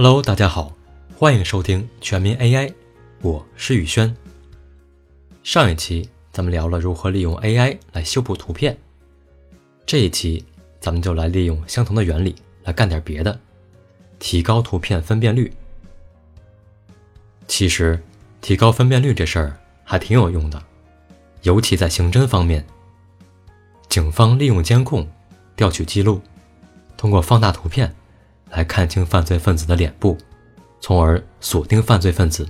[0.00, 0.72] Hello，大家好，
[1.16, 2.72] 欢迎收听全民 AI，
[3.20, 4.16] 我是宇轩。
[5.42, 8.78] 上一期咱们聊了如何利用 AI 来修补图片，
[9.84, 10.44] 这一期
[10.78, 13.40] 咱们就来利用相同的原理来干点别的，
[14.20, 15.52] 提高图片分辨率。
[17.48, 18.00] 其实，
[18.40, 20.62] 提高分辨率这事儿还挺有用的，
[21.42, 22.64] 尤其在刑侦方面。
[23.88, 25.08] 警方利用监控
[25.56, 26.22] 调取记录，
[26.96, 27.92] 通过放大图片
[28.50, 30.16] 来看清犯罪分子的脸部，
[30.80, 32.48] 从而锁定犯罪分子。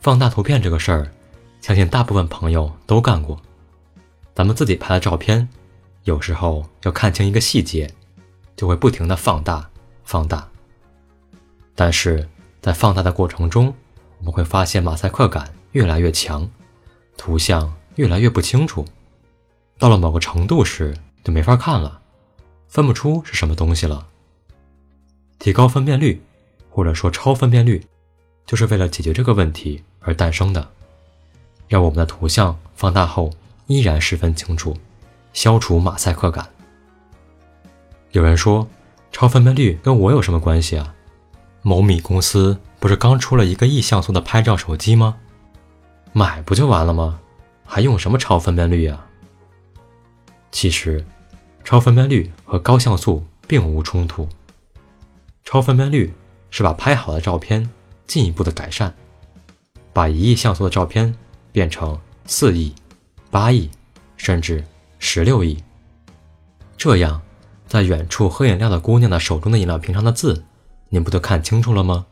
[0.00, 1.12] 放大图片这个事儿，
[1.60, 3.40] 相信大部分朋友都干过。
[4.34, 5.46] 咱们自己拍的照片，
[6.04, 7.92] 有时候要看清一个细节，
[8.56, 9.68] 就会不停的放大、
[10.04, 10.48] 放大。
[11.74, 12.26] 但是
[12.62, 13.74] 在放大的过程中，
[14.18, 16.48] 我们会发现马赛克感越来越强，
[17.16, 18.84] 图像越来越不清楚。
[19.78, 22.00] 到了某个程度时，就没法看了，
[22.68, 24.06] 分不出是什么东西了。
[25.40, 26.22] 提高分辨率，
[26.68, 27.82] 或者说超分辨率，
[28.44, 30.70] 就是为了解决这个问题而诞生的，
[31.66, 33.32] 让我们的图像放大后
[33.66, 34.76] 依然十分清楚，
[35.32, 36.46] 消除马赛克感。
[38.10, 38.68] 有人说，
[39.10, 40.94] 超分辨率跟我有什么关系啊？
[41.62, 45.16] 某米公司不是刚出了一个亿像素的拍照手机吗？
[46.12, 47.18] 买不就完了吗？
[47.64, 49.06] 还用什么超分辨率呀？
[50.52, 51.02] 其实，
[51.64, 54.28] 超分辨率和高像素并无冲突。
[55.50, 56.14] 超分辨率
[56.50, 57.68] 是把拍好的照片
[58.06, 58.94] 进一步的改善，
[59.92, 61.12] 把一亿像素的照片
[61.50, 62.72] 变成四亿、
[63.32, 63.68] 八亿，
[64.16, 64.64] 甚至
[65.00, 65.60] 十六亿。
[66.76, 67.20] 这样，
[67.66, 70.44] 在远处喝饮料的姑娘的手中的饮料瓶上的字，
[70.88, 72.06] 您不就看清楚了吗？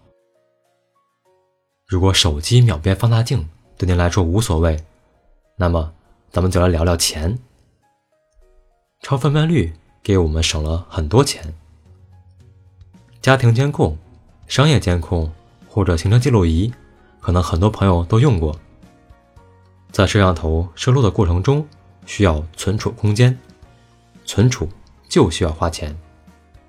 [1.87, 4.85] 如果手机秒变放大镜对您来说无所谓，
[5.55, 5.93] 那么
[6.33, 7.39] 咱们就来聊聊钱。
[9.03, 11.55] 超分辨率给我们省了很多钱。
[13.21, 13.97] 家庭监控、
[14.47, 15.31] 商业监控
[15.69, 16.73] 或者行车记录仪，
[17.21, 18.57] 可能很多朋友都用过。
[19.91, 21.67] 在摄像头摄录的过程中，
[22.07, 23.37] 需要存储空间，
[24.25, 24.69] 存储
[25.09, 25.97] 就需要花钱，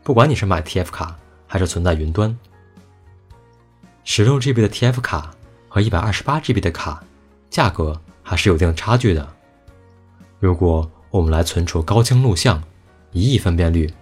[0.04, 1.16] 不管你是买 TF 卡
[1.48, 2.36] 还是存在云端。
[4.04, 5.32] 十六 GB 的 TF 卡
[5.68, 7.04] 和一百二十八 GB 的卡，
[7.50, 9.28] 价格还是有一定差距的。
[10.40, 12.64] 如果我们来存储高清录像，
[13.12, 13.94] 一亿分辨率，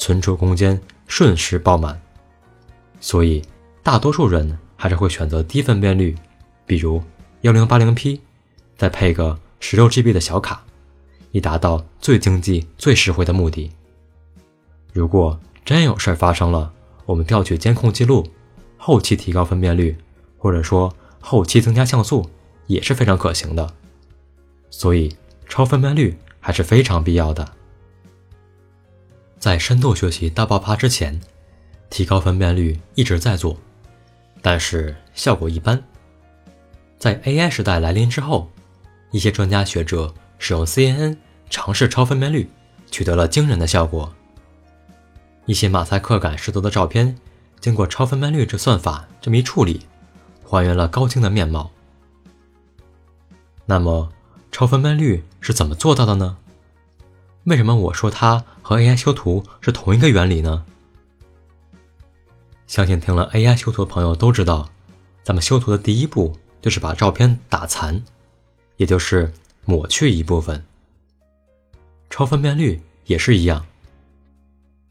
[0.00, 2.00] 存储空间瞬时爆满。
[3.00, 3.44] 所以，
[3.82, 6.16] 大多数人还是会选择低分辨率，
[6.64, 7.02] 比如
[7.42, 8.22] 幺零八零 P，
[8.78, 10.64] 再配个十六 GB 的小卡，
[11.32, 13.70] 以达到最经济、最实惠的目的。
[14.94, 16.72] 如果真有事发生了，
[17.04, 18.26] 我们调取监控记录，
[18.78, 19.94] 后期提高分辨率，
[20.38, 20.90] 或者说
[21.20, 22.30] 后期增加像素，
[22.66, 23.70] 也是非常可行的。
[24.70, 25.14] 所以，
[25.46, 26.16] 超分辨率。
[26.42, 27.46] 还是非常必要的。
[29.40, 31.18] 在深度学习大爆发之前，
[31.88, 33.56] 提高分辨率一直在做，
[34.42, 35.82] 但是效果一般。
[36.98, 38.50] 在 AI 时代来临之后，
[39.10, 41.16] 一些专家学者使用 CNN
[41.48, 42.50] 尝试超分辨率，
[42.90, 44.12] 取得了惊人的效果。
[45.46, 47.16] 一些马赛克感十足的照片，
[47.60, 49.80] 经过超分辨率这算法这么一处理，
[50.44, 51.70] 还原了高清的面貌。
[53.64, 54.12] 那么，
[54.52, 56.36] 超分辨率是怎么做到的呢？
[57.44, 60.64] 为什么我说它和 AI 修图是同一个原理呢？
[62.66, 64.68] 相信听了 AI 修图的朋友都知道，
[65.22, 68.02] 咱们修图的第一步就是把照片打残，
[68.76, 69.32] 也就是
[69.64, 70.64] 抹去一部分。
[72.08, 73.64] 超分辨率也是一样。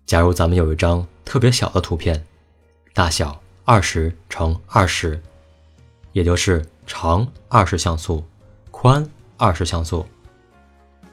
[0.05, 2.25] 假如咱们有一张特别小的图片，
[2.93, 5.21] 大小二十乘二十，
[6.13, 8.23] 也就是长二十像素，
[8.71, 9.07] 宽。
[9.41, 10.05] 二十像素，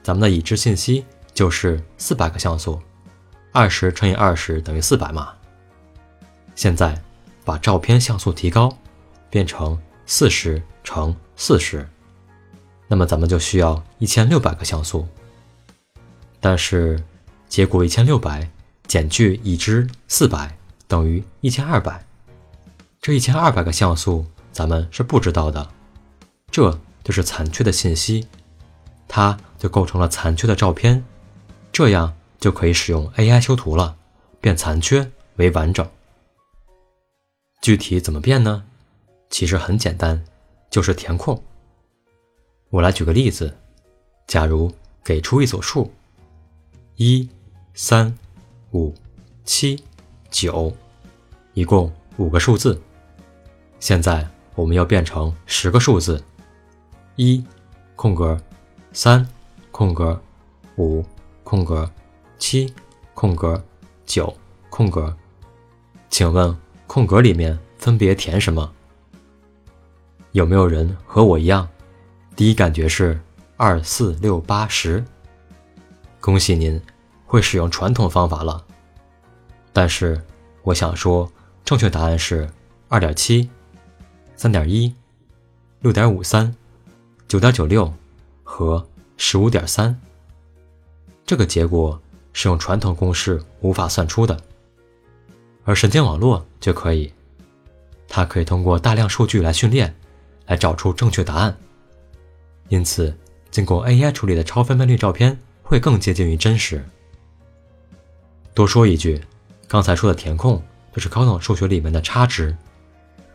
[0.03, 1.05] 咱们的已知信息
[1.37, 2.81] 就是四百个像素，
[3.53, 5.35] 二十乘以二十等于四百嘛。
[6.55, 6.99] 现在
[7.45, 8.75] 把照片像素提高，
[9.29, 11.87] 变成四十乘四十，
[12.89, 15.07] 那么咱们就需要一千六百个像素。
[16.41, 16.99] 但是
[17.51, 18.49] 结果一千六百
[18.87, 20.57] 减去已知四百
[20.89, 22.03] 等于一千二百，
[23.03, 25.69] 这一千二百个像素咱们是不知道的，
[26.51, 26.77] 这。
[27.05, 28.27] 就是残缺的信息，
[29.07, 31.05] 它就构成了残缺的照片，
[31.77, 33.99] 这样就可以使用 AI 修图了，
[34.41, 35.87] 变残缺为完整。
[37.61, 38.65] 具体怎么变呢？
[39.29, 40.25] 其实很简单，
[40.71, 41.39] 就是填空。
[42.71, 43.55] 我来举个例子，
[44.27, 44.73] 假如
[45.05, 45.93] 给出一组数，
[46.95, 47.29] 一、
[47.75, 48.17] 三、
[48.73, 48.95] 五、
[49.45, 49.79] 七、
[50.31, 50.75] 九，
[51.53, 52.81] 一共五个数字，
[53.81, 56.25] 现在我们要变成十个数字。
[57.17, 57.45] 一
[57.97, 58.41] 空格，
[58.95, 59.29] 三
[59.71, 60.19] 空格，
[60.79, 61.05] 五
[61.49, 61.89] 空格，
[62.41, 62.75] 七
[63.15, 63.65] 空格，
[64.05, 64.37] 九
[64.69, 65.17] 空格。
[66.11, 66.55] 请问
[66.89, 68.69] 空格里面分别填什么？
[70.33, 71.69] 有没有人和我一样，
[72.35, 73.21] 第一感觉是
[73.57, 75.05] 二四六八十？
[76.21, 76.83] 恭喜您，
[77.25, 78.65] 会使用传统方法了。
[79.73, 80.21] 但是
[80.65, 81.31] 我想说，
[81.65, 82.51] 正确答案是
[82.89, 83.49] 二点七、
[84.35, 84.93] 三点一、
[85.79, 86.53] 六点五三、
[87.29, 87.95] 九点九六
[88.43, 88.85] 和
[89.17, 89.97] 十五点三。
[91.27, 92.01] 这个结果
[92.33, 94.41] 是用传统公式无法算出的，
[95.65, 97.13] 而神经网络就可以，
[98.09, 99.95] 它可以通过大量数据来训练。
[100.47, 101.59] 来找出正确答案，
[102.69, 103.13] 因此，
[103.51, 106.85] 经过 AI 处理的超分辨率照片会更接近于真实。
[108.55, 109.21] 多说一句，
[109.67, 110.63] 刚才说的填空
[110.95, 112.57] 就是高等数学里面的差值，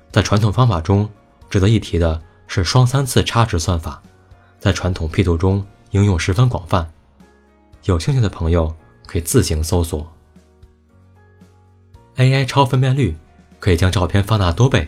[0.09, 1.09] 在传统方法中，
[1.49, 4.01] 值得一提的是双三次差值算法，
[4.57, 6.89] 在传统 P 图中应用十分广泛。
[7.83, 8.75] 有兴趣的朋友
[9.05, 10.11] 可以自行搜索。
[12.15, 13.15] AI 超分辨率
[13.59, 14.85] 可以将照片放大多倍，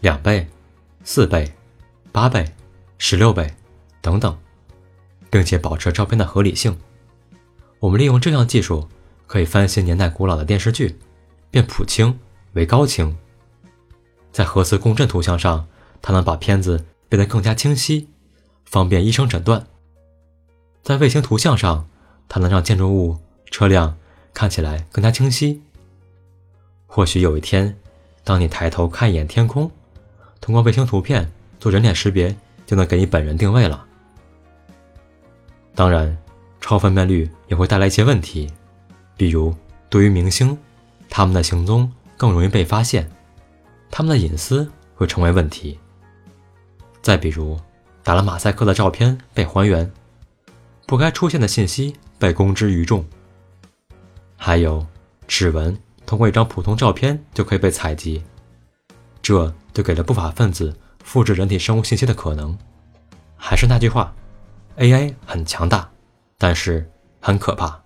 [0.00, 0.48] 两倍。
[1.06, 1.52] 四倍、
[2.12, 2.50] 八倍、
[2.96, 3.54] 十六倍
[4.00, 4.34] 等等，
[5.28, 6.74] 并且保持照片的合理性。
[7.78, 8.88] 我们利用这项技术，
[9.26, 10.98] 可以翻新年代古老的电视剧，
[11.50, 12.18] 变普清
[12.54, 13.14] 为高清。
[14.32, 15.68] 在核磁共振图像上，
[16.00, 18.08] 它能把片子变得更加清晰，
[18.64, 19.66] 方便医生诊断。
[20.82, 21.86] 在卫星图像上，
[22.28, 23.16] 它能让建筑物、
[23.50, 23.96] 车辆
[24.32, 25.62] 看起来更加清晰。
[26.86, 27.76] 或许有一天，
[28.22, 29.70] 当你抬头看一眼天空。
[30.40, 32.36] 通过卫星图片做人脸识别，
[32.66, 33.84] 就能给你本人定位了。
[35.74, 36.16] 当然，
[36.60, 38.52] 超分辨率也会带来一些问题，
[39.16, 39.54] 比如
[39.88, 40.56] 对于明星，
[41.08, 43.10] 他们的行踪更容易被发现，
[43.90, 45.78] 他们的隐私会成为问题。
[47.00, 47.58] 再比如，
[48.02, 49.90] 打了马赛克的照片被还原，
[50.86, 53.04] 不该出现的信息被公之于众。
[54.36, 54.86] 还有，
[55.26, 58.22] 指纹通过一张普通照片就可以被采集。
[59.22, 62.56] 这就给了不法分子复制人体生物信息的可能。
[63.36, 64.14] 还是那句话
[64.76, 65.90] ，AI 很强大，
[66.36, 66.90] 但是
[67.20, 67.82] 很可怕。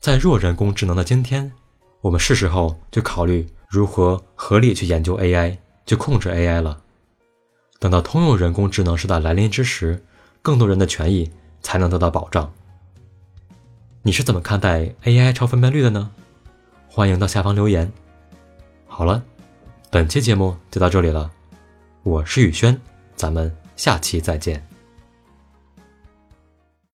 [0.00, 1.52] 在弱人工智能的今天，
[2.00, 6.80] 我们是时候就考虑如何合理去研究 AI，去控制 AI 了。
[7.78, 10.02] 等到通用人工智能时代来临之时，
[10.40, 11.30] 更多人的权益
[11.64, 12.52] 才能得到保障。
[14.02, 16.12] 你是怎么看待 AI 超分辨率的呢？
[16.88, 17.92] 欢迎到下方留言。
[18.86, 19.20] 好了。
[19.90, 21.30] 本期节目就到这里了，
[22.02, 22.76] 我是宇轩，
[23.14, 24.73] 咱们下期再见。